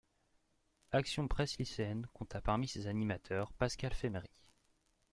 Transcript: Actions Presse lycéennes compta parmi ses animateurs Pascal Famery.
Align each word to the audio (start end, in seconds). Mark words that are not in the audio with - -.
Actions 0.91 1.27
Presse 1.27 1.59
lycéennes 1.59 2.07
compta 2.11 2.41
parmi 2.41 2.67
ses 2.67 2.87
animateurs 2.87 3.53
Pascal 3.53 3.93
Famery. 3.93 4.31